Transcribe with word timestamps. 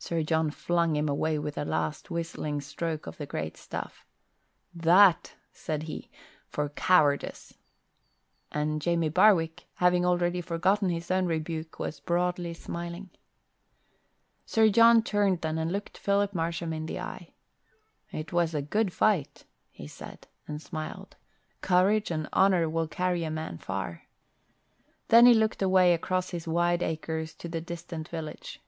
Sir 0.00 0.22
John 0.22 0.50
flung 0.50 0.94
him 0.96 1.06
away 1.08 1.38
with 1.40 1.58
a 1.58 1.64
last 1.66 2.08
whistling 2.10 2.60
stroke 2.62 3.06
of 3.08 3.18
the 3.18 3.26
great 3.26 3.56
staff. 3.58 4.06
"That," 4.72 5.34
said 5.52 5.82
he, 5.82 6.08
"for 6.46 6.68
cowardice." 6.70 7.58
And 8.52 8.80
Jamie 8.80 9.08
Barwick, 9.10 9.64
having 9.74 10.06
already 10.06 10.40
forgotten 10.40 10.88
his 10.88 11.10
own 11.10 11.26
rebuke, 11.26 11.78
was 11.80 11.98
broadly 12.00 12.54
smiling. 12.54 13.10
Sir 14.46 14.68
John 14.70 15.02
turned 15.02 15.40
then 15.42 15.58
and 15.58 15.70
looked 15.72 15.98
Philip 15.98 16.32
Marsham 16.32 16.72
in 16.72 16.86
the 16.86 17.00
eye. 17.00 17.34
"It 18.12 18.32
was 18.32 18.54
a 18.54 18.62
good 18.62 18.92
fight," 18.94 19.44
he 19.68 19.86
said, 19.88 20.26
and 20.46 20.62
smiled. 20.62 21.16
"Courage 21.60 22.10
and 22.12 22.28
honour 22.32 22.66
will 22.68 22.88
carry 22.88 23.24
a 23.24 23.30
man 23.32 23.58
far." 23.58 24.04
He 24.04 24.92
then 25.08 25.30
looked 25.34 25.60
away 25.60 25.92
across 25.92 26.30
his 26.30 26.46
wide 26.48 26.82
acres 26.84 27.34
to 27.34 27.48
the 27.48 27.60
distant 27.60 28.08
village. 28.08 28.62